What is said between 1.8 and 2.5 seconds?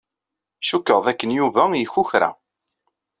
ikukra.